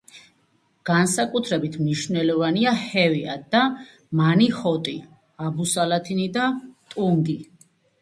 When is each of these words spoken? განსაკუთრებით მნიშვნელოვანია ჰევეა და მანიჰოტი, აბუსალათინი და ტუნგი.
განსაკუთრებით 0.89 1.77
მნიშვნელოვანია 1.81 2.73
ჰევეა 2.87 3.37
და 3.53 3.63
მანიჰოტი, 4.25 4.97
აბუსალათინი 5.49 6.31
და 6.43 6.53
ტუნგი. 6.93 7.43